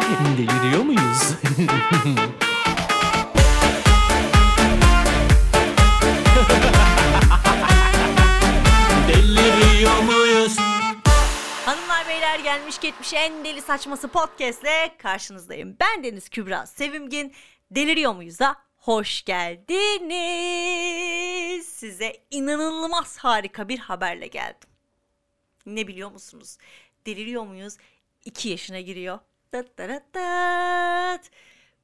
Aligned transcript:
Deliriyor 0.00 0.82
muyuz? 0.82 1.32
Deliriyor 9.08 10.00
muyuz? 10.02 10.56
Hanımlar 11.66 12.08
beyler 12.08 12.38
gelmiş 12.38 12.80
geçmiş 12.80 13.14
en 13.14 13.44
deli 13.44 13.62
saçması 13.62 14.08
podcastle 14.08 14.94
karşınızdayım. 14.98 15.76
Ben 15.80 16.04
Deniz 16.04 16.28
Kübra 16.28 16.66
Sevimgin. 16.66 17.34
Deliriyor 17.70 18.14
muyuz'a 18.14 18.56
hoş 18.76 19.24
geldiniz. 19.24 20.56
Size 21.66 22.16
inanılmaz 22.30 23.18
harika 23.18 23.68
bir 23.68 23.78
haberle 23.78 24.26
geldim. 24.26 24.68
Ne 25.66 25.86
biliyor 25.86 26.10
musunuz? 26.10 26.58
Deliriyor 27.06 27.42
muyuz? 27.46 27.76
2 28.24 28.48
yaşına 28.48 28.80
giriyor. 28.80 29.18
Tat 29.52 29.76
tat 29.76 30.12
tat. 30.12 31.30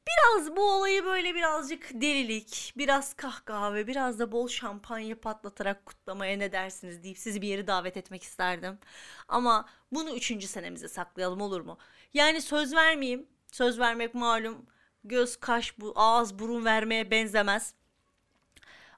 Biraz 0.06 0.56
bu 0.56 0.72
olayı 0.72 1.04
böyle 1.04 1.34
birazcık 1.34 1.90
delilik, 1.94 2.72
biraz 2.76 3.14
kahkaha 3.14 3.74
ve 3.74 3.86
biraz 3.86 4.18
da 4.18 4.32
bol 4.32 4.48
şampanya 4.48 5.20
patlatarak 5.20 5.86
kutlamaya 5.86 6.36
ne 6.38 6.52
dersiniz 6.52 7.02
deyip 7.02 7.18
sizi 7.18 7.42
bir 7.42 7.48
yere 7.48 7.66
davet 7.66 7.96
etmek 7.96 8.22
isterdim. 8.22 8.78
Ama 9.28 9.68
bunu 9.92 10.16
üçüncü 10.16 10.46
senemize 10.46 10.88
saklayalım 10.88 11.40
olur 11.40 11.60
mu? 11.60 11.78
Yani 12.14 12.42
söz 12.42 12.74
vermeyeyim. 12.74 13.26
Söz 13.52 13.78
vermek 13.78 14.14
malum 14.14 14.66
göz, 15.04 15.36
kaş, 15.36 15.78
bu 15.80 15.92
ağız, 15.96 16.38
burun 16.38 16.64
vermeye 16.64 17.10
benzemez. 17.10 17.74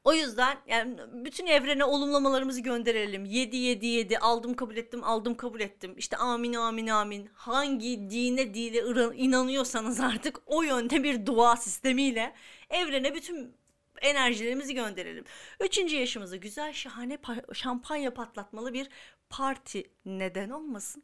O 0.04 0.12
yüzden 0.12 0.58
yani 0.66 0.96
bütün 1.12 1.46
evrene 1.46 1.84
olumlamalarımızı 1.84 2.60
gönderelim. 2.60 3.24
7 3.24 3.56
7 3.56 3.86
7 3.86 4.18
aldım 4.18 4.54
kabul 4.54 4.76
ettim 4.76 5.04
aldım 5.04 5.34
kabul 5.36 5.60
ettim. 5.60 5.94
İşte 5.98 6.16
amin 6.16 6.54
amin 6.54 6.86
amin. 6.86 7.30
Hangi 7.34 8.10
dine 8.10 8.54
dile 8.54 9.16
inanıyorsanız 9.16 10.00
artık 10.00 10.40
o 10.46 10.62
yönde 10.62 11.02
bir 11.02 11.26
dua 11.26 11.56
sistemiyle 11.56 12.34
evrene 12.70 13.14
bütün 13.14 13.56
enerjilerimizi 14.02 14.74
gönderelim. 14.74 15.24
Üçüncü 15.60 15.96
yaşımızı 15.96 16.36
güzel 16.36 16.72
şahane 16.72 17.18
şampanya 17.52 18.14
patlatmalı 18.14 18.72
bir 18.72 18.88
parti 19.30 19.90
neden 20.04 20.50
olmasın? 20.50 21.02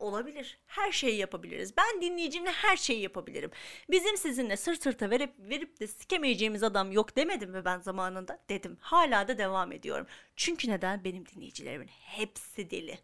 Olabilir. 0.00 0.58
Her 0.66 0.92
şeyi 0.92 1.16
yapabiliriz. 1.18 1.76
Ben 1.76 2.02
dinleyicimle 2.02 2.50
her 2.50 2.76
şeyi 2.76 3.00
yapabilirim. 3.00 3.50
Bizim 3.90 4.16
sizinle 4.16 4.56
sırt 4.56 4.82
sırta 4.82 5.10
verip 5.10 5.32
verip 5.38 5.80
de 5.80 5.86
sikemeyeceğimiz 5.86 6.62
adam 6.62 6.92
yok 6.92 7.16
demedim 7.16 7.50
mi 7.50 7.64
ben 7.64 7.78
zamanında? 7.80 8.38
Dedim. 8.48 8.76
Hala 8.80 9.28
da 9.28 9.38
devam 9.38 9.72
ediyorum. 9.72 10.06
Çünkü 10.36 10.70
neden? 10.70 11.04
Benim 11.04 11.26
dinleyicilerimin 11.26 11.88
hepsi 11.88 12.70
deli. 12.70 12.98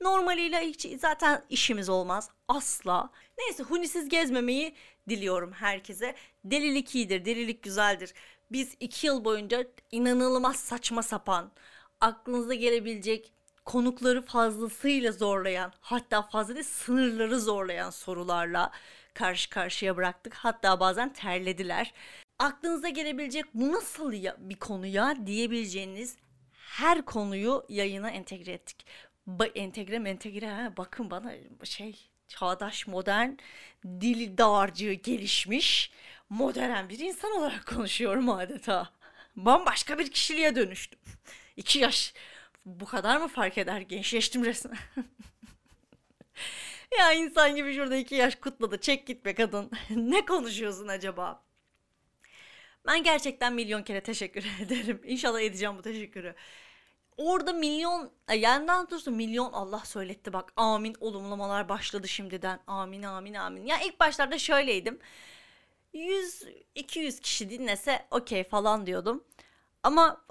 Normaliyle 0.00 0.60
hiç 0.60 0.86
zaten 1.00 1.44
işimiz 1.50 1.88
olmaz. 1.88 2.30
Asla. 2.48 3.10
Neyse 3.38 3.62
hunisiz 3.62 4.08
gezmemeyi 4.08 4.74
diliyorum 5.08 5.52
herkese. 5.52 6.14
Delilik 6.44 6.94
iyidir, 6.94 7.24
delilik 7.24 7.62
güzeldir. 7.62 8.14
Biz 8.52 8.76
iki 8.80 9.06
yıl 9.06 9.24
boyunca 9.24 9.66
inanılmaz 9.90 10.56
saçma 10.56 11.02
sapan, 11.02 11.52
aklınıza 12.00 12.54
gelebilecek 12.54 13.32
konukları 13.66 14.22
fazlasıyla 14.26 15.12
zorlayan 15.12 15.72
hatta 15.80 16.22
fazla 16.22 16.54
değil 16.54 16.66
sınırları 16.66 17.40
zorlayan 17.40 17.90
sorularla 17.90 18.72
karşı 19.14 19.50
karşıya 19.50 19.96
bıraktık. 19.96 20.34
Hatta 20.34 20.80
bazen 20.80 21.12
terlediler. 21.12 21.94
Aklınıza 22.38 22.88
gelebilecek 22.88 23.44
bu 23.54 23.72
nasıl 23.72 24.12
ya, 24.12 24.36
bir 24.38 24.56
konu 24.56 24.86
ya 24.86 25.26
diyebileceğiniz 25.26 26.16
her 26.52 27.04
konuyu 27.04 27.64
yayına 27.68 28.10
entegre 28.10 28.52
ettik. 28.52 28.86
Ba 29.26 29.46
entegre 29.46 30.10
entegre 30.10 30.50
ha 30.50 30.72
bakın 30.76 31.10
bana 31.10 31.32
şey 31.64 32.08
çağdaş 32.28 32.86
modern 32.86 33.30
dili 33.84 34.38
dağarcığı 34.38 34.92
gelişmiş 34.92 35.92
modern 36.28 36.88
bir 36.88 36.98
insan 36.98 37.30
olarak 37.30 37.66
konuşuyorum 37.66 38.30
adeta. 38.30 38.90
Bambaşka 39.36 39.98
bir 39.98 40.10
kişiliğe 40.10 40.56
dönüştüm. 40.56 41.00
İki 41.56 41.78
yaş 41.78 42.14
bu 42.66 42.84
kadar 42.84 43.16
mı 43.16 43.28
fark 43.28 43.58
eder? 43.58 43.80
Gençleştim 43.80 44.44
resmen. 44.44 44.78
ya 46.98 47.12
insan 47.12 47.56
gibi 47.56 47.74
şurada 47.74 47.96
iki 47.96 48.14
yaş 48.14 48.34
kutladı. 48.34 48.80
Çek 48.80 49.06
git 49.06 49.24
be 49.24 49.34
kadın. 49.34 49.70
ne 49.90 50.26
konuşuyorsun 50.26 50.88
acaba? 50.88 51.42
Ben 52.86 53.02
gerçekten 53.02 53.54
milyon 53.54 53.82
kere 53.82 54.02
teşekkür 54.02 54.44
ederim. 54.62 55.00
İnşallah 55.04 55.40
edeceğim 55.40 55.78
bu 55.78 55.82
teşekkürü. 55.82 56.34
Orada 57.16 57.52
milyon, 57.52 58.12
yandan 58.34 58.90
dursun 58.90 59.14
milyon 59.14 59.52
Allah 59.52 59.78
söyletti 59.84 60.32
bak. 60.32 60.52
Amin 60.56 60.96
olumlamalar 61.00 61.68
başladı 61.68 62.08
şimdiden. 62.08 62.60
Amin 62.66 63.02
amin 63.02 63.34
amin. 63.34 63.66
Ya 63.66 63.80
ilk 63.80 64.00
başlarda 64.00 64.38
şöyleydim. 64.38 64.98
100-200 65.94 67.20
kişi 67.20 67.50
dinlese 67.50 68.06
okey 68.10 68.44
falan 68.44 68.86
diyordum. 68.86 69.24
Ama 69.86 70.24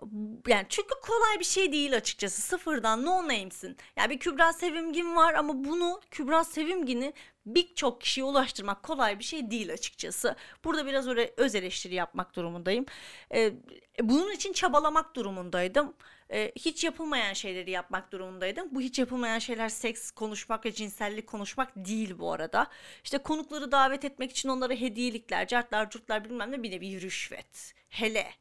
yani 0.48 0.66
çünkü 0.70 0.94
kolay 1.02 1.40
bir 1.40 1.46
şey 1.46 1.72
değil 1.72 1.96
açıkçası. 1.96 2.42
Sıfırdan 2.42 3.06
no 3.06 3.24
name'sin. 3.24 3.78
Yani 3.96 4.10
bir 4.10 4.20
Kübra 4.20 4.54
Sevimgin 4.54 5.16
var 5.16 5.34
ama 5.34 5.64
bunu 5.66 6.02
Kübra 6.12 6.44
Sevimgin'i 6.44 7.14
birçok 7.46 8.02
kişiye 8.02 8.24
ulaştırmak 8.24 8.84
kolay 8.84 9.20
bir 9.20 9.24
şey 9.24 9.52
değil 9.52 9.74
açıkçası. 9.74 10.36
Burada 10.64 10.86
biraz 10.86 11.08
öyle 11.08 11.34
öz 11.38 11.56
eleştiri 11.56 11.96
yapmak 11.96 12.36
durumundayım. 12.36 12.86
Ee, 13.34 13.54
bunun 14.02 14.32
için 14.32 14.54
çabalamak 14.54 15.16
durumundaydım. 15.16 15.94
Ee, 16.32 16.52
hiç 16.56 16.84
yapılmayan 16.84 17.34
şeyleri 17.34 17.72
yapmak 17.72 18.12
durumundaydım. 18.12 18.68
Bu 18.72 18.82
hiç 18.82 19.00
yapılmayan 19.00 19.40
şeyler 19.40 19.70
seks 19.70 20.12
konuşmak 20.12 20.66
ve 20.66 20.74
cinsellik 20.74 21.28
konuşmak 21.28 21.76
değil 21.76 22.20
bu 22.20 22.32
arada. 22.34 22.68
İşte 23.04 23.18
konukları 23.18 23.72
davet 23.72 24.06
etmek 24.06 24.32
için 24.32 24.50
onlara 24.50 24.74
hediyelikler, 24.74 25.48
cartlar, 25.48 25.90
curtlar 25.90 26.26
bilmem 26.26 26.52
ne 26.52 26.64
bir 26.64 26.72
nevi 26.72 27.02
rüşvet. 27.02 27.74
Hele 27.90 28.32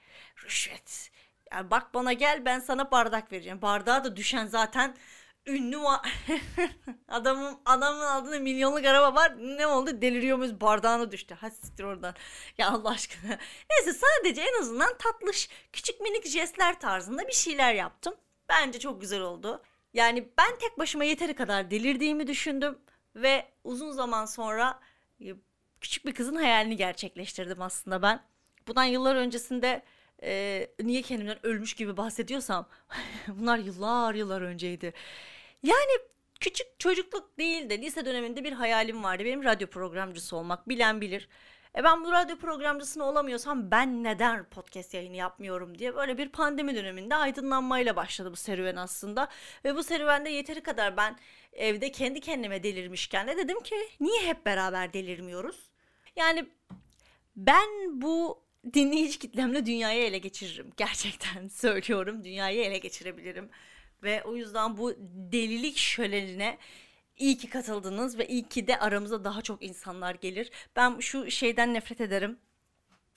rüşvet. 0.44 1.10
Yani 1.52 1.70
bak 1.70 1.94
bana 1.94 2.12
gel 2.12 2.44
ben 2.44 2.60
sana 2.60 2.90
bardak 2.90 3.32
vereceğim. 3.32 3.62
Bardağa 3.62 4.04
da 4.04 4.16
düşen 4.16 4.46
zaten 4.46 4.94
ünlü 5.46 5.78
var. 5.82 6.00
adamın 7.08 7.58
adamın 7.64 8.00
altında 8.00 8.38
milyonluk 8.38 8.84
araba 8.84 9.14
var. 9.14 9.34
Ne 9.38 9.66
oldu? 9.66 10.02
Deliriyor 10.02 10.38
muyuz? 10.38 10.60
Bardağına 10.60 11.12
düştü. 11.12 11.36
Hadi 11.40 11.54
siktir 11.54 11.84
oradan. 11.84 12.14
Ya 12.58 12.70
Allah 12.70 12.90
aşkına. 12.90 13.38
Neyse 13.70 14.00
sadece 14.00 14.42
en 14.42 14.60
azından 14.60 14.98
tatlış 14.98 15.48
küçük 15.72 16.00
minik 16.00 16.26
jestler 16.26 16.80
tarzında 16.80 17.28
bir 17.28 17.32
şeyler 17.32 17.74
yaptım. 17.74 18.14
Bence 18.48 18.78
çok 18.78 19.00
güzel 19.00 19.20
oldu. 19.20 19.62
Yani 19.94 20.28
ben 20.38 20.58
tek 20.58 20.78
başıma 20.78 21.04
yeteri 21.04 21.34
kadar 21.34 21.70
delirdiğimi 21.70 22.26
düşündüm 22.26 22.78
ve 23.16 23.48
uzun 23.64 23.90
zaman 23.90 24.26
sonra 24.26 24.80
e, 25.20 25.26
küçük 25.80 26.06
bir 26.06 26.14
kızın 26.14 26.36
hayalini 26.36 26.76
gerçekleştirdim 26.76 27.62
aslında 27.62 28.02
ben. 28.02 28.20
Bundan 28.68 28.84
yıllar 28.84 29.16
öncesinde 29.16 29.82
e, 30.22 30.66
niye 30.82 31.02
kendimden 31.02 31.46
ölmüş 31.46 31.74
gibi 31.74 31.96
bahsediyorsam 31.96 32.68
bunlar 33.28 33.58
yıllar 33.58 34.14
yıllar 34.14 34.42
önceydi. 34.42 34.92
Yani 35.62 35.92
küçük 36.40 36.80
çocukluk 36.80 37.38
değil 37.38 37.70
de 37.70 37.82
lise 37.82 38.06
döneminde 38.06 38.44
bir 38.44 38.52
hayalim 38.52 39.04
vardı. 39.04 39.24
Benim 39.24 39.44
radyo 39.44 39.68
programcısı 39.68 40.36
olmak 40.36 40.68
bilen 40.68 41.00
bilir. 41.00 41.28
E 41.76 41.84
ben 41.84 42.04
bu 42.04 42.12
radyo 42.12 42.36
programcısını 42.36 43.04
olamıyorsam 43.04 43.70
ben 43.70 44.04
neden 44.04 44.44
podcast 44.44 44.94
yayını 44.94 45.16
yapmıyorum 45.16 45.78
diye 45.78 45.94
böyle 45.94 46.18
bir 46.18 46.28
pandemi 46.28 46.74
döneminde 46.74 47.14
aydınlanmayla 47.14 47.96
başladı 47.96 48.32
bu 48.32 48.36
serüven 48.36 48.76
aslında. 48.76 49.28
Ve 49.64 49.76
bu 49.76 49.82
serüvende 49.82 50.30
yeteri 50.30 50.62
kadar 50.62 50.96
ben 50.96 51.18
evde 51.52 51.92
kendi 51.92 52.20
kendime 52.20 52.62
delirmişken 52.62 53.28
de 53.28 53.36
dedim 53.36 53.60
ki 53.60 53.76
niye 54.00 54.22
hep 54.22 54.46
beraber 54.46 54.92
delirmiyoruz? 54.92 55.70
Yani 56.16 56.46
ben 57.36 57.68
bu 58.02 58.43
dinleyici 58.72 59.18
kitlemle 59.18 59.66
dünyayı 59.66 60.02
ele 60.04 60.18
geçiririm. 60.18 60.72
Gerçekten 60.76 61.48
söylüyorum 61.52 62.24
dünyayı 62.24 62.64
ele 62.64 62.78
geçirebilirim. 62.78 63.50
Ve 64.02 64.22
o 64.24 64.36
yüzden 64.36 64.76
bu 64.76 64.94
delilik 65.32 65.76
şölenine 65.76 66.58
iyi 67.16 67.38
ki 67.38 67.50
katıldınız 67.50 68.18
ve 68.18 68.28
iyi 68.28 68.48
ki 68.48 68.66
de 68.66 68.78
aramıza 68.78 69.24
daha 69.24 69.42
çok 69.42 69.62
insanlar 69.62 70.14
gelir. 70.14 70.50
Ben 70.76 70.98
şu 71.00 71.30
şeyden 71.30 71.74
nefret 71.74 72.00
ederim. 72.00 72.38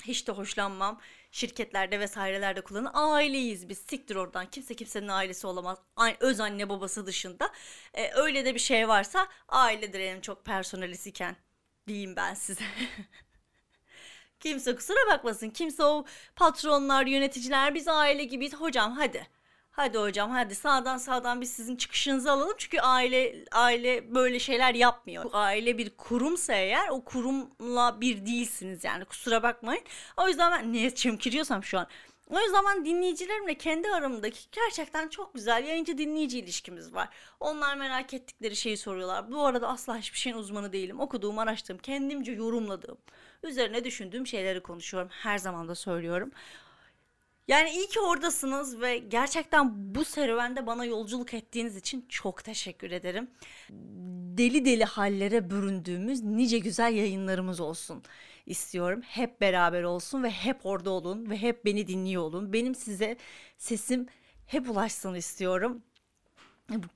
Hiç 0.06 0.28
de 0.28 0.32
hoşlanmam. 0.32 1.02
Şirketlerde 1.32 2.00
vesairelerde 2.00 2.62
kullanın. 2.62 2.90
Aileyiz 2.94 3.70
biz. 3.70 3.78
Siktir 3.78 4.16
oradan. 4.16 4.50
Kimse 4.50 4.76
kimsenin 4.76 5.08
ailesi 5.08 5.48
olamaz. 5.48 5.78
Öz 6.20 6.40
anne 6.40 6.70
babası 6.70 7.06
dışında. 7.06 7.52
Ee, 7.94 8.12
öyle 8.14 8.46
de 8.46 8.56
bir 8.56 8.60
şey 8.60 8.88
varsa 8.88 9.28
ailedir 9.48 10.00
en 10.00 10.22
çok 10.22 10.46
personelisiken. 10.46 11.36
Diyeyim 11.88 12.16
ben 12.16 12.34
size. 12.34 12.64
Kimse 14.40 14.76
kusura 14.76 15.12
bakmasın. 15.12 15.50
Kimse 15.50 15.84
o 15.84 16.06
patronlar, 16.36 17.06
yöneticiler 17.06 17.76
biz 17.76 17.88
aile 17.88 18.24
gibiyiz. 18.24 18.54
Hocam 18.56 18.92
hadi. 18.92 19.28
Hadi 19.72 19.98
hocam 19.98 20.32
hadi 20.32 20.56
sağdan 20.56 20.98
sağdan 20.98 21.42
biz 21.42 21.52
sizin 21.54 21.76
çıkışınızı 21.76 22.32
alalım. 22.32 22.56
Çünkü 22.58 22.80
aile 22.80 23.46
aile 23.52 24.16
böyle 24.16 24.40
şeyler 24.40 24.74
yapmıyor. 24.74 25.26
Aile 25.34 25.78
bir 25.78 25.90
kurumsa 25.90 26.54
eğer 26.54 26.88
o 26.90 27.04
kurumla 27.04 28.02
bir 28.02 28.26
değilsiniz 28.26 28.84
yani 28.84 29.06
kusura 29.06 29.44
bakmayın. 29.44 29.84
O 30.18 30.28
yüzden 30.28 30.52
ben 30.52 30.72
niye 30.74 30.96
çemkiriyorsam 30.96 31.64
şu 31.64 31.80
an 31.80 31.88
O 32.30 32.40
yüzden 32.40 32.64
ben 32.66 32.86
dinleyicilerimle 32.86 33.56
kendi 33.58 33.90
aramdaki 33.90 34.40
gerçekten 34.52 35.08
çok 35.08 35.34
güzel 35.34 35.64
yayıncı 35.66 35.98
dinleyici 35.98 36.40
ilişkimiz 36.40 36.94
var. 36.94 37.10
Onlar 37.40 37.78
merak 37.78 38.14
ettikleri 38.14 38.56
şeyi 38.56 38.78
soruyorlar. 38.78 39.32
Bu 39.32 39.46
arada 39.46 39.68
asla 39.68 39.98
hiçbir 39.98 40.18
şeyin 40.18 40.38
uzmanı 40.38 40.74
değilim. 40.74 41.00
Okuduğum, 41.00 41.40
araştırdığım, 41.40 41.78
kendimce 41.82 42.32
yorumladığım, 42.32 42.98
üzerine 43.44 43.84
düşündüğüm 43.84 44.28
şeyleri 44.28 44.64
konuşuyorum. 44.64 45.10
Her 45.12 45.38
zaman 45.38 45.68
da 45.68 45.76
söylüyorum. 45.76 46.32
Yani 47.48 47.70
iyi 47.70 47.88
ki 47.88 48.00
oradasınız 48.00 48.82
ve 48.82 48.98
gerçekten 48.98 49.96
bu 49.96 50.06
serüvende 50.06 50.68
bana 50.68 50.86
yolculuk 50.86 51.34
ettiğiniz 51.34 51.76
için 51.76 52.06
çok 52.10 52.44
teşekkür 52.44 52.92
ederim. 52.92 53.32
Deli 54.38 54.66
deli 54.66 54.84
hallere 54.84 55.50
büründüğümüz 55.50 56.24
nice 56.24 56.60
güzel 56.60 56.94
yayınlarımız 56.94 57.60
olsun 57.60 58.04
istiyorum. 58.46 59.02
Hep 59.02 59.42
beraber 59.42 59.84
olsun 59.84 60.24
ve 60.24 60.30
hep 60.30 60.66
orada 60.66 60.90
olun 60.92 61.30
ve 61.30 61.38
hep 61.38 61.66
beni 61.66 61.88
dinliyor 61.88 62.24
olun. 62.24 62.54
Benim 62.54 62.76
size 62.76 63.18
sesim 63.58 64.08
hep 64.46 64.70
ulaşsın 64.70 65.14
istiyorum 65.14 65.82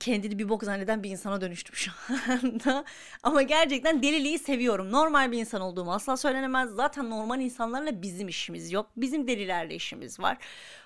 kendini 0.00 0.38
bir 0.38 0.48
bok 0.48 0.64
zanneden 0.64 1.02
bir 1.02 1.10
insana 1.10 1.40
dönüştüm 1.40 1.76
şu 1.76 1.92
anda. 2.28 2.84
Ama 3.22 3.42
gerçekten 3.42 4.02
deliliği 4.02 4.38
seviyorum. 4.38 4.92
Normal 4.92 5.32
bir 5.32 5.38
insan 5.38 5.60
olduğumu 5.60 5.92
asla 5.92 6.16
söylenemez. 6.16 6.70
Zaten 6.70 7.10
normal 7.10 7.40
insanlarla 7.40 8.02
bizim 8.02 8.28
işimiz 8.28 8.72
yok. 8.72 8.90
Bizim 8.96 9.26
delilerle 9.26 9.74
işimiz 9.74 10.20
var. 10.20 10.38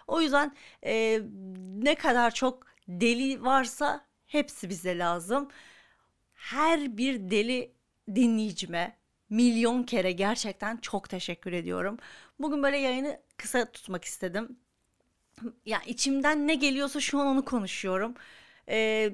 O 0.06 0.20
yüzden 0.20 0.56
e, 0.84 1.20
ne 1.82 1.94
kadar 1.94 2.30
çok 2.34 2.66
deli 2.88 3.44
varsa 3.44 4.06
hepsi 4.26 4.68
bize 4.68 4.98
lazım. 4.98 5.48
Her 6.34 6.96
bir 6.96 7.30
deli 7.30 7.72
dinleyicime 8.14 8.96
milyon 9.30 9.82
kere 9.82 10.12
gerçekten 10.12 10.76
çok 10.76 11.08
teşekkür 11.08 11.52
ediyorum. 11.52 11.98
Bugün 12.38 12.62
böyle 12.62 12.76
yayını 12.76 13.20
kısa 13.36 13.72
tutmak 13.72 14.04
istedim. 14.04 14.58
Ya 15.66 15.82
içimden 15.86 16.48
ne 16.48 16.54
geliyorsa 16.54 17.00
şu 17.00 17.20
an 17.20 17.26
onu 17.26 17.44
konuşuyorum 17.44 18.14
e, 18.68 19.10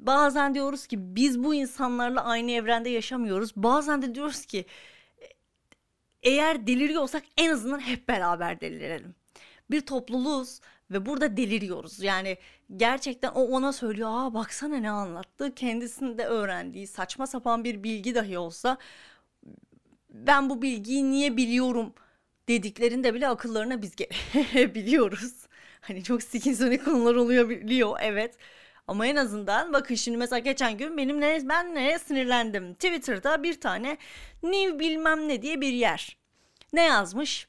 bazen 0.00 0.54
diyoruz 0.54 0.86
ki 0.86 1.16
biz 1.16 1.44
bu 1.44 1.54
insanlarla 1.54 2.24
aynı 2.24 2.50
evrende 2.50 2.88
yaşamıyoruz. 2.88 3.52
Bazen 3.56 4.02
de 4.02 4.14
diyoruz 4.14 4.46
ki 4.46 4.66
eğer 6.22 6.66
deliriyorsak 6.66 7.22
en 7.36 7.50
azından 7.50 7.80
hep 7.80 8.08
beraber 8.08 8.60
delirelim. 8.60 9.14
Bir 9.70 9.80
topluluğuz 9.80 10.60
ve 10.90 11.06
burada 11.06 11.36
deliriyoruz. 11.36 12.00
Yani 12.02 12.38
gerçekten 12.76 13.28
o 13.30 13.42
ona 13.42 13.72
söylüyor. 13.72 14.08
Aa 14.12 14.34
baksana 14.34 14.76
ne 14.76 14.90
anlattı. 14.90 15.54
Kendisinde 15.54 16.24
öğrendiği 16.24 16.86
saçma 16.86 17.26
sapan 17.26 17.64
bir 17.64 17.82
bilgi 17.82 18.14
dahi 18.14 18.38
olsa 18.38 18.78
ben 20.10 20.50
bu 20.50 20.62
bilgiyi 20.62 21.10
niye 21.10 21.36
biliyorum 21.36 21.94
dediklerinde 22.48 23.14
bile 23.14 23.28
akıllarına 23.28 23.82
biz 23.82 23.92
biliyoruz. 24.74 25.34
Hani 25.80 26.04
çok 26.04 26.22
skinzonik 26.22 26.84
konular 26.84 27.14
oluyor 27.14 27.48
biliyor 27.48 27.96
evet. 28.02 28.36
Ama 28.88 29.06
en 29.06 29.16
azından 29.16 29.72
bakın 29.72 29.94
şimdi 29.94 30.18
mesela 30.18 30.38
geçen 30.38 30.76
gün 30.78 30.96
benim 30.96 31.20
ne, 31.20 31.48
ben 31.48 31.74
neye 31.74 31.98
sinirlendim. 31.98 32.74
Twitter'da 32.74 33.42
bir 33.42 33.60
tane 33.60 33.98
new 34.42 34.78
bilmem 34.78 35.28
ne 35.28 35.42
diye 35.42 35.60
bir 35.60 35.72
yer. 35.72 36.16
Ne 36.72 36.84
yazmış? 36.84 37.48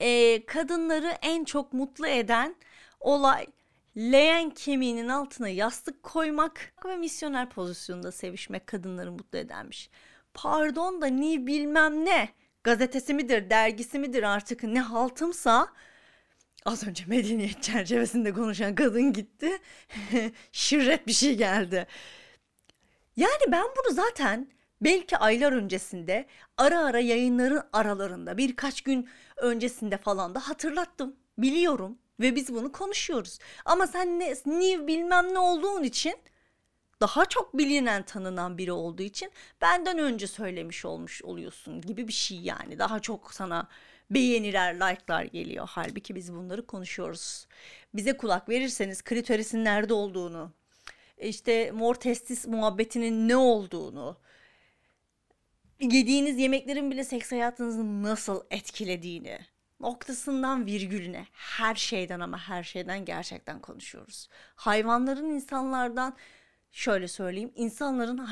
Ee, 0.00 0.46
kadınları 0.46 1.14
en 1.22 1.44
çok 1.44 1.72
mutlu 1.72 2.06
eden 2.06 2.56
olay 3.00 3.46
leğen 3.96 4.50
kemiğinin 4.50 5.08
altına 5.08 5.48
yastık 5.48 6.02
koymak 6.02 6.72
ve 6.84 6.96
misyoner 6.96 7.50
pozisyonda 7.50 8.12
sevişmek 8.12 8.66
kadınları 8.66 9.12
mutlu 9.12 9.38
edenmiş. 9.38 9.90
Pardon 10.34 11.02
da 11.02 11.06
ni 11.06 11.46
bilmem 11.46 12.04
ne 12.04 12.28
gazetesi 12.64 13.14
midir 13.14 13.50
dergisi 13.50 13.98
midir 13.98 14.22
artık 14.22 14.62
ne 14.62 14.80
haltımsa 14.80 15.68
Az 16.66 16.86
önce 16.86 17.04
medeniyet 17.06 17.62
çerçevesinde 17.62 18.32
konuşan 18.32 18.74
kadın 18.74 19.12
gitti. 19.12 19.58
Şirret 20.52 21.06
bir 21.06 21.12
şey 21.12 21.36
geldi. 21.36 21.86
Yani 23.16 23.42
ben 23.48 23.64
bunu 23.64 23.94
zaten 23.94 24.48
belki 24.80 25.16
aylar 25.16 25.52
öncesinde 25.52 26.26
ara 26.56 26.84
ara 26.84 27.00
yayınların 27.00 27.62
aralarında 27.72 28.38
birkaç 28.38 28.80
gün 28.80 29.08
öncesinde 29.36 29.98
falan 29.98 30.34
da 30.34 30.48
hatırlattım. 30.48 31.16
Biliyorum 31.38 31.98
ve 32.20 32.36
biz 32.36 32.54
bunu 32.54 32.72
konuşuyoruz. 32.72 33.38
Ama 33.64 33.86
sen 33.86 34.20
ne, 34.20 34.34
ne 34.46 34.86
bilmem 34.86 35.34
ne 35.34 35.38
olduğun 35.38 35.82
için 35.82 36.14
daha 37.00 37.26
çok 37.26 37.58
bilinen 37.58 38.02
tanınan 38.02 38.58
biri 38.58 38.72
olduğu 38.72 39.02
için 39.02 39.32
benden 39.60 39.98
önce 39.98 40.26
söylemiş 40.26 40.84
olmuş 40.84 41.22
oluyorsun 41.22 41.80
gibi 41.80 42.08
bir 42.08 42.12
şey 42.12 42.38
yani. 42.38 42.78
Daha 42.78 43.00
çok 43.00 43.34
sana 43.34 43.68
beğeniler, 44.10 44.74
like'lar 44.74 45.22
geliyor. 45.24 45.68
Halbuki 45.70 46.14
biz 46.14 46.32
bunları 46.34 46.66
konuşuyoruz. 46.66 47.46
Bize 47.94 48.16
kulak 48.16 48.48
verirseniz 48.48 49.02
kriterisin 49.02 49.64
nerede 49.64 49.94
olduğunu, 49.94 50.52
işte 51.18 51.70
mor 51.70 51.94
testis 51.94 52.46
muhabbetinin 52.46 53.28
ne 53.28 53.36
olduğunu, 53.36 54.16
yediğiniz 55.80 56.38
yemeklerin 56.38 56.90
bile 56.90 57.04
seks 57.04 57.32
hayatınızı 57.32 58.02
nasıl 58.02 58.42
etkilediğini, 58.50 59.38
noktasından 59.80 60.66
virgülüne 60.66 61.26
her 61.32 61.74
şeyden 61.74 62.20
ama 62.20 62.38
her 62.38 62.62
şeyden 62.62 63.04
gerçekten 63.04 63.60
konuşuyoruz. 63.60 64.28
Hayvanların 64.54 65.30
insanlardan 65.30 66.16
şöyle 66.76 67.08
söyleyeyim 67.08 67.52
insanların 67.56 68.28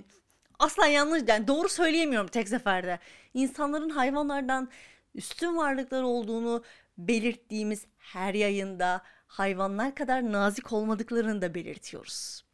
asla 0.58 0.86
yanlış 0.86 1.22
yani 1.28 1.48
doğru 1.48 1.68
söyleyemiyorum 1.68 2.28
tek 2.28 2.48
seferde. 2.48 2.98
İnsanların 3.34 3.90
hayvanlardan 3.90 4.68
üstün 5.14 5.56
varlıklar 5.56 6.02
olduğunu 6.02 6.64
belirttiğimiz 6.98 7.86
her 7.98 8.34
yayında 8.34 9.02
hayvanlar 9.26 9.94
kadar 9.94 10.32
nazik 10.32 10.72
olmadıklarını 10.72 11.42
da 11.42 11.54
belirtiyoruz. 11.54 12.44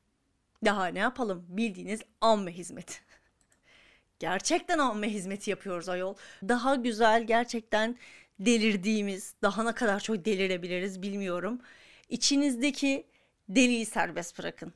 Daha 0.65 0.87
ne 0.87 0.99
yapalım 0.99 1.45
bildiğiniz 1.49 2.01
amme 2.21 2.53
hizmeti. 2.53 2.95
gerçekten 4.19 4.79
amme 4.79 5.09
hizmeti 5.09 5.51
yapıyoruz 5.51 5.89
ayol. 5.89 6.15
Daha 6.43 6.75
güzel 6.75 7.27
gerçekten 7.27 7.97
delirdiğimiz, 8.39 9.35
daha 9.43 9.63
ne 9.65 9.73
kadar 9.73 10.01
çok 10.01 10.25
delirebiliriz 10.25 11.03
bilmiyorum. 11.03 11.61
İçinizdeki 12.09 13.07
deliyi 13.49 13.87
serbest 13.87 14.39
bırakın. 14.39 14.73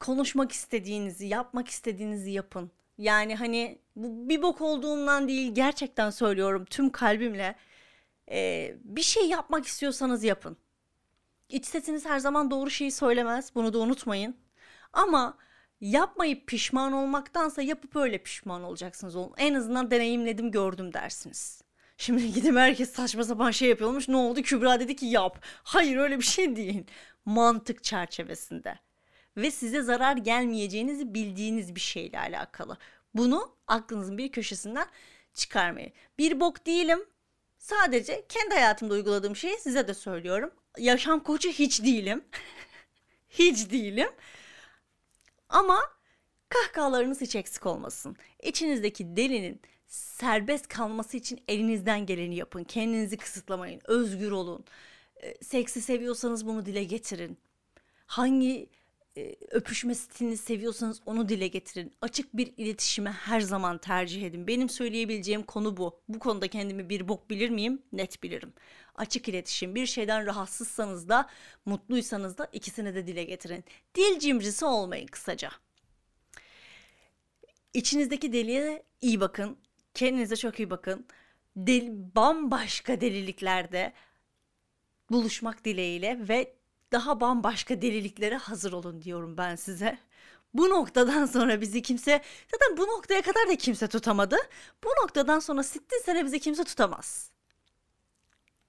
Konuşmak 0.00 0.52
istediğinizi, 0.52 1.26
yapmak 1.26 1.68
istediğinizi 1.68 2.30
yapın. 2.30 2.70
Yani 2.98 3.36
hani 3.36 3.78
bu 3.96 4.28
bir 4.28 4.42
bok 4.42 4.60
olduğumdan 4.60 5.28
değil 5.28 5.54
gerçekten 5.54 6.10
söylüyorum 6.10 6.64
tüm 6.64 6.90
kalbimle. 6.90 7.56
Ee, 8.30 8.76
bir 8.84 9.02
şey 9.02 9.28
yapmak 9.28 9.66
istiyorsanız 9.66 10.24
yapın. 10.24 10.56
İç 11.48 11.66
sesiniz 11.66 12.06
her 12.06 12.18
zaman 12.18 12.50
doğru 12.50 12.70
şeyi 12.70 12.92
söylemez. 12.92 13.54
Bunu 13.54 13.72
da 13.72 13.78
unutmayın. 13.78 14.36
Ama 14.92 15.38
yapmayıp 15.80 16.46
pişman 16.46 16.92
olmaktansa 16.92 17.62
yapıp 17.62 17.96
öyle 17.96 18.18
pişman 18.18 18.62
olacaksınız. 18.62 19.16
En 19.36 19.54
azından 19.54 19.90
deneyimledim 19.90 20.50
gördüm 20.50 20.92
dersiniz. 20.92 21.62
Şimdi 21.96 22.32
gidip 22.34 22.56
herkes 22.56 22.92
saçma 22.92 23.24
sapan 23.24 23.50
şey 23.50 23.68
yapıyormuş. 23.68 24.08
Ne 24.08 24.16
oldu? 24.16 24.42
Kübra 24.42 24.80
dedi 24.80 24.96
ki 24.96 25.06
yap. 25.06 25.44
Hayır 25.62 25.96
öyle 25.96 26.18
bir 26.18 26.24
şey 26.24 26.56
değil. 26.56 26.84
Mantık 27.24 27.84
çerçevesinde 27.84 28.78
ve 29.36 29.50
size 29.50 29.82
zarar 29.82 30.16
gelmeyeceğinizi 30.16 31.14
bildiğiniz 31.14 31.74
bir 31.74 31.80
şeyle 31.80 32.18
alakalı. 32.18 32.78
Bunu 33.14 33.56
aklınızın 33.66 34.18
bir 34.18 34.32
köşesinden 34.32 34.86
çıkarmayın. 35.34 35.92
Bir 36.18 36.40
bok 36.40 36.66
değilim. 36.66 37.04
Sadece 37.58 38.26
kendi 38.28 38.54
hayatımda 38.54 38.94
uyguladığım 38.94 39.36
şeyi 39.36 39.58
size 39.58 39.88
de 39.88 39.94
söylüyorum. 39.94 40.50
Yaşam 40.78 41.20
koçu 41.20 41.48
hiç 41.48 41.82
değilim. 41.82 42.24
hiç 43.28 43.70
değilim. 43.70 44.08
Ama 45.48 45.80
kahkahalarınız 46.48 47.20
hiç 47.20 47.36
eksik 47.36 47.66
olmasın. 47.66 48.16
İçinizdeki 48.42 49.16
delinin 49.16 49.60
serbest 49.86 50.68
kalması 50.68 51.16
için 51.16 51.40
elinizden 51.48 52.06
geleni 52.06 52.36
yapın. 52.36 52.64
Kendinizi 52.64 53.16
kısıtlamayın. 53.16 53.80
Özgür 53.84 54.30
olun. 54.30 54.64
Seksi 55.42 55.80
seviyorsanız 55.80 56.46
bunu 56.46 56.66
dile 56.66 56.84
getirin. 56.84 57.38
Hangi 58.06 58.68
e, 59.16 59.36
öpüşme 59.50 59.94
stilini 59.94 60.36
seviyorsanız 60.36 61.00
onu 61.06 61.28
dile 61.28 61.48
getirin. 61.48 61.92
Açık 62.00 62.36
bir 62.36 62.52
iletişime 62.56 63.10
her 63.10 63.40
zaman 63.40 63.78
tercih 63.78 64.22
edin. 64.26 64.46
Benim 64.46 64.68
söyleyebileceğim 64.68 65.42
konu 65.42 65.76
bu. 65.76 66.00
Bu 66.08 66.18
konuda 66.18 66.48
kendimi 66.48 66.88
bir 66.88 67.08
bok 67.08 67.30
bilir 67.30 67.50
miyim? 67.50 67.82
Net 67.92 68.22
bilirim. 68.22 68.52
Açık 68.94 69.28
iletişim. 69.28 69.74
Bir 69.74 69.86
şeyden 69.86 70.26
rahatsızsanız 70.26 71.08
da 71.08 71.28
mutluysanız 71.64 72.38
da 72.38 72.48
ikisini 72.52 72.94
de 72.94 73.06
dile 73.06 73.24
getirin. 73.24 73.64
Dil 73.94 74.18
cimrisi 74.18 74.64
olmayın 74.64 75.06
kısaca. 75.06 75.50
İçinizdeki 77.74 78.32
deliye 78.32 78.82
iyi 79.00 79.20
bakın. 79.20 79.58
Kendinize 79.94 80.36
çok 80.36 80.58
iyi 80.60 80.70
bakın. 80.70 81.06
Del, 81.56 81.88
bambaşka 82.16 83.00
deliliklerde 83.00 83.92
buluşmak 85.10 85.64
dileğiyle 85.64 86.28
ve 86.28 86.59
daha 86.92 87.20
bambaşka 87.20 87.82
deliliklere 87.82 88.36
hazır 88.36 88.72
olun 88.72 89.02
diyorum 89.02 89.36
ben 89.36 89.56
size. 89.56 89.98
Bu 90.54 90.70
noktadan 90.70 91.26
sonra 91.26 91.60
bizi 91.60 91.82
kimse 91.82 92.22
zaten 92.52 92.76
bu 92.76 92.82
noktaya 92.82 93.22
kadar 93.22 93.48
da 93.48 93.56
kimse 93.56 93.88
tutamadı. 93.88 94.36
Bu 94.84 94.88
noktadan 95.02 95.38
sonra 95.38 95.62
sittin 95.62 96.02
sene 96.04 96.24
bizi 96.24 96.40
kimse 96.40 96.64
tutamaz. 96.64 97.30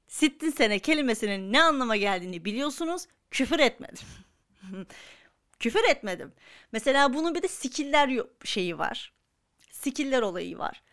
Sittin 0.08 0.50
sene 0.52 0.80
kelimesinin 0.80 1.54
ne 1.54 1.64
anlama 1.64 1.96
geldiğini 1.96 2.46
biliyorsunuz. 2.46 3.08
Küfür 3.32 3.60
etmedim. 3.60 4.08
Küfür 5.60 5.84
etmedim. 5.84 6.34
Mesela 6.72 7.14
bunun 7.14 7.36
bir 7.36 7.42
de 7.42 7.48
skiller 7.48 8.20
şeyi 8.44 8.78
var. 8.78 9.14
Skiller 9.72 10.22
olayı 10.22 10.58
var. 10.58 10.84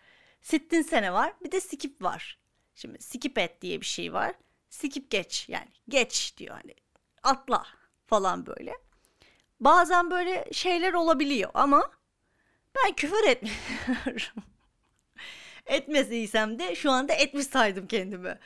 Sittin 0.41 0.83
sene 0.83 1.13
var. 1.13 1.35
Bir 1.45 1.53
de 1.53 1.61
skip 1.61 2.03
var. 2.03 2.39
Şimdi 2.75 3.03
skip 3.03 3.39
et 3.39 3.63
diye 3.63 3.81
bir 3.81 3.87
şey 3.87 4.13
var. 4.13 4.35
Skip 4.71 5.11
geç 5.11 5.49
yani 5.49 5.69
geç 5.89 6.35
diyor 6.37 6.55
hani 6.55 6.75
atla 7.23 7.67
falan 8.07 8.47
böyle. 8.47 8.75
Bazen 9.61 10.11
böyle 10.11 10.45
şeyler 10.53 10.93
olabiliyor 10.93 11.51
ama 11.55 11.91
ben 12.77 12.93
küfür 12.93 13.25
etmiyorum. 13.29 14.43
Etmesiysem 15.67 16.59
de 16.59 16.75
şu 16.75 16.91
anda 16.91 17.13
etmiş 17.13 17.47
saydım 17.47 17.87
kendimi. 17.87 18.39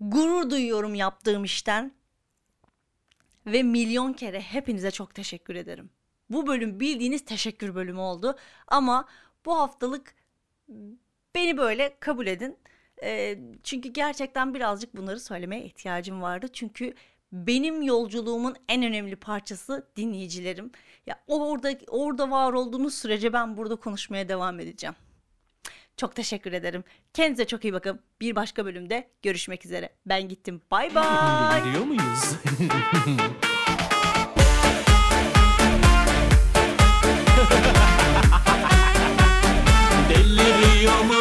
Gurur 0.00 0.50
duyuyorum 0.50 0.94
yaptığım 0.94 1.44
işten. 1.44 1.92
Ve 3.46 3.62
milyon 3.62 4.12
kere 4.12 4.40
hepinize 4.40 4.90
çok 4.90 5.14
teşekkür 5.14 5.54
ederim. 5.54 5.90
Bu 6.30 6.46
bölüm 6.46 6.80
bildiğiniz 6.80 7.24
teşekkür 7.24 7.74
bölümü 7.74 8.00
oldu. 8.00 8.36
Ama 8.68 9.08
bu 9.44 9.58
haftalık 9.58 10.14
beni 11.34 11.58
böyle 11.58 11.96
kabul 12.00 12.26
edin. 12.26 12.58
Ee, 13.02 13.38
çünkü 13.64 13.88
gerçekten 13.88 14.54
birazcık 14.54 14.96
bunları 14.96 15.20
söylemeye 15.20 15.64
ihtiyacım 15.64 16.22
vardı. 16.22 16.48
Çünkü 16.52 16.94
benim 17.32 17.82
yolculuğumun 17.82 18.56
en 18.68 18.82
önemli 18.82 19.16
parçası 19.16 19.88
dinleyicilerim. 19.96 20.70
Ya 21.06 21.22
orada 21.26 21.72
orada 21.88 22.30
var 22.30 22.52
olduğunuz 22.52 22.94
sürece 22.94 23.32
ben 23.32 23.56
burada 23.56 23.76
konuşmaya 23.76 24.28
devam 24.28 24.60
edeceğim. 24.60 24.96
Çok 25.96 26.14
teşekkür 26.16 26.52
ederim. 26.52 26.84
Kendinize 27.14 27.44
çok 27.44 27.64
iyi 27.64 27.72
bakın. 27.72 28.00
Bir 28.20 28.36
başka 28.36 28.64
bölümde 28.64 29.10
görüşmek 29.22 29.66
üzere. 29.66 29.90
Ben 30.06 30.28
gittim. 30.28 30.60
Bay 30.70 30.94
bay. 30.94 31.64
Gidiyor 31.64 31.84
muyuz? 31.84 32.34
Deliriyor? 40.08 41.15